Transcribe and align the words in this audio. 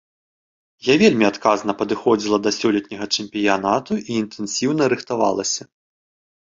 Я 0.91 0.95
вельмі 1.03 1.27
адказна 1.31 1.75
падыходзіла 1.83 2.37
да 2.47 2.55
сёлетняга 2.59 3.05
чэмпіянату 3.15 3.93
і 4.09 4.21
інтэнсіўна 4.25 4.83
рыхтавалася. 4.97 5.63